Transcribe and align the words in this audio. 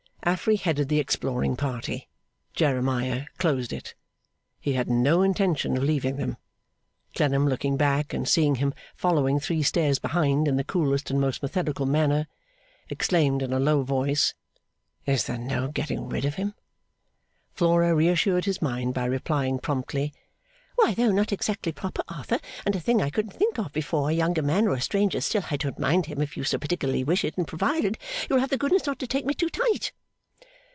Affery 0.23 0.55
headed 0.57 0.87
the 0.87 0.99
exploring 0.99 1.55
party; 1.55 2.07
Jeremiah 2.53 3.25
closed 3.39 3.73
it. 3.73 3.95
He 4.59 4.73
had 4.73 4.87
no 4.87 5.23
intention 5.23 5.75
of 5.75 5.81
leaving 5.83 6.17
them. 6.17 6.37
Clennam 7.15 7.47
looking 7.47 7.75
back, 7.75 8.13
and 8.13 8.29
seeing 8.29 8.53
him 8.57 8.75
following 8.95 9.39
three 9.39 9.63
stairs 9.63 9.97
behind, 9.97 10.47
in 10.47 10.57
the 10.57 10.63
coolest 10.63 11.09
and 11.09 11.19
most 11.19 11.41
methodical 11.41 11.87
manner 11.87 12.27
exclaimed 12.87 13.41
in 13.41 13.51
a 13.51 13.59
low 13.59 13.81
voice, 13.81 14.35
'Is 15.07 15.23
there 15.25 15.39
no 15.39 15.69
getting 15.69 16.07
rid 16.07 16.23
of 16.23 16.35
him!' 16.35 16.53
Flora 17.55 17.95
reassured 17.95 18.45
his 18.45 18.61
mind 18.61 18.93
by 18.93 19.05
replying 19.05 19.57
promptly, 19.57 20.13
'Why 20.75 20.93
though 20.93 21.11
not 21.11 21.31
exactly 21.31 21.71
proper 21.71 22.03
Arthur 22.07 22.37
and 22.63 22.75
a 22.75 22.79
thing 22.79 23.01
I 23.01 23.09
couldn't 23.09 23.31
think 23.31 23.57
of 23.57 23.73
before 23.73 24.11
a 24.11 24.13
younger 24.13 24.43
man 24.43 24.67
or 24.67 24.75
a 24.75 24.81
stranger 24.81 25.19
still 25.19 25.45
I 25.49 25.57
don't 25.57 25.79
mind 25.79 26.05
him 26.05 26.21
if 26.21 26.37
you 26.37 26.43
so 26.43 26.59
particularly 26.59 27.03
wish 27.03 27.25
it 27.25 27.37
and 27.39 27.47
provided 27.47 27.97
you'll 28.29 28.39
have 28.39 28.51
the 28.51 28.59
goodness 28.59 28.85
not 28.85 28.99
to 28.99 29.07
take 29.07 29.25
me 29.25 29.33
too 29.33 29.49
tight. 29.49 29.93